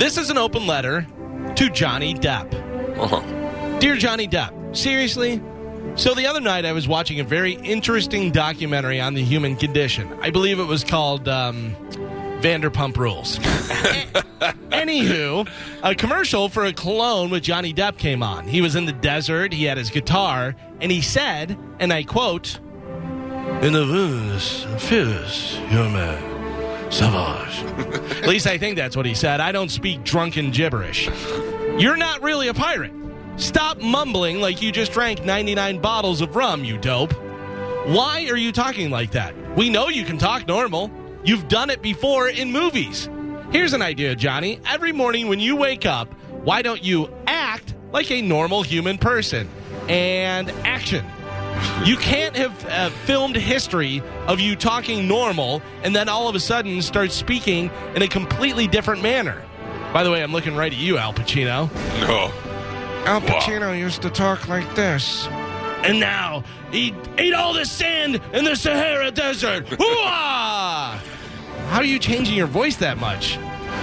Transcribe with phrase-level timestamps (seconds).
[0.00, 1.06] This is an open letter
[1.56, 2.54] to Johnny Depp.
[2.98, 3.78] Uh-huh.
[3.80, 5.42] Dear Johnny Depp, seriously?
[5.94, 10.10] So the other night I was watching a very interesting documentary on the human condition.
[10.22, 11.76] I believe it was called um,
[12.40, 13.38] Vanderpump Rules.
[14.70, 15.46] Anywho,
[15.82, 18.48] a commercial for a cologne with Johnny Depp came on.
[18.48, 22.58] He was in the desert, he had his guitar, and he said, and I quote,
[23.60, 26.29] In the woods, fierce, human,
[26.90, 27.62] savage.
[28.22, 29.40] At least I think that's what he said.
[29.40, 31.08] I don't speak drunken gibberish.
[31.78, 32.92] You're not really a pirate.
[33.36, 37.12] Stop mumbling like you just drank 99 bottles of rum, you dope.
[37.86, 39.34] Why are you talking like that?
[39.56, 40.90] We know you can talk normal.
[41.24, 43.08] You've done it before in movies.
[43.50, 44.60] Here's an idea, Johnny.
[44.66, 46.12] Every morning when you wake up,
[46.44, 49.48] why don't you act like a normal human person?
[49.88, 51.04] And action.
[51.84, 56.40] You can't have uh, filmed history of you talking normal and then all of a
[56.40, 59.42] sudden start speaking in a completely different manner.
[59.92, 61.70] By the way, I'm looking right at you, Al Pacino.
[62.00, 62.30] No.
[63.06, 63.26] Al Wow.
[63.26, 65.26] Pacino used to talk like this.
[65.82, 69.66] And now he ate all the sand in the Sahara Desert.
[69.68, 71.02] Hoo-ah!
[71.70, 73.38] How are you changing your voice that much?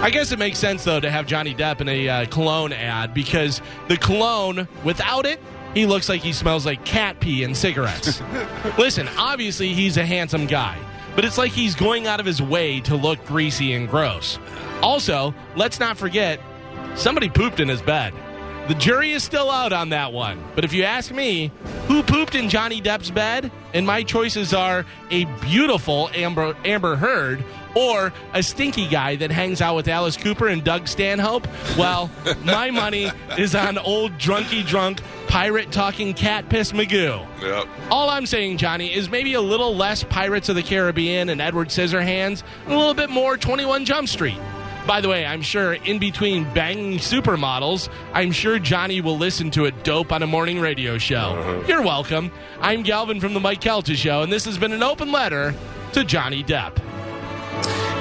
[0.00, 3.12] I guess it makes sense though to have Johnny Depp in a uh, cologne ad
[3.12, 5.40] because the cologne without it,
[5.74, 8.20] he looks like he smells like cat pee and cigarettes.
[8.78, 10.78] Listen, obviously he's a handsome guy,
[11.14, 14.38] but it's like he's going out of his way to look greasy and gross.
[14.82, 16.40] Also, let's not forget
[16.94, 18.12] somebody pooped in his bed.
[18.68, 20.42] The jury is still out on that one.
[20.54, 21.50] But if you ask me,
[21.88, 23.50] who pooped in Johnny Depp's bed?
[23.74, 27.42] And my choices are a beautiful Amber, Amber Heard
[27.74, 31.48] or a stinky guy that hangs out with Alice Cooper and Doug Stanhope.
[31.76, 32.10] Well,
[32.44, 35.00] my money is on old drunky drunk
[35.32, 37.26] pirate talking cat piss Magoo.
[37.40, 37.66] Yep.
[37.90, 41.68] All I'm saying, Johnny, is maybe a little less Pirates of the Caribbean and Edward
[41.68, 44.38] Scissorhands, and a little bit more 21 Jump Street.
[44.86, 49.64] By the way, I'm sure in between banging supermodels, I'm sure Johnny will listen to
[49.64, 51.16] a dope on a morning radio show.
[51.16, 51.64] Uh-huh.
[51.66, 52.30] You're welcome.
[52.60, 55.54] I'm Galvin from the Mike Calta Show, and this has been an open letter
[55.94, 56.76] to Johnny Depp.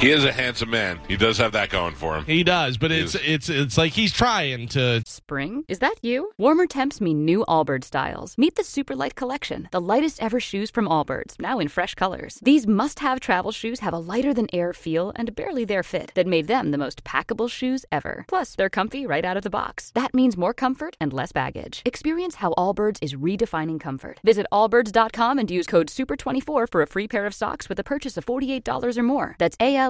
[0.00, 0.98] He is a handsome man.
[1.08, 2.24] He does have that going for him.
[2.24, 3.22] He does, but it's Yes.
[3.26, 5.64] it's it's like he's trying to Spring?
[5.68, 6.32] Is that you?
[6.38, 8.38] Warmer temps mean new Allbirds styles.
[8.38, 12.38] Meet the Superlight Collection, the lightest ever shoes from Allbirds, now in fresh colors.
[12.42, 16.12] These must have travel shoes have a lighter than air feel and barely there fit
[16.14, 18.24] that made them the most packable shoes ever.
[18.26, 19.90] Plus, they're comfy right out of the box.
[19.94, 21.82] That means more comfort and less baggage.
[21.84, 24.18] Experience how Allbirds is redefining comfort.
[24.24, 28.16] Visit allbirds.com and use code SUPER24 for a free pair of socks with a purchase
[28.16, 29.36] of $48 or more.
[29.38, 29.89] That's A L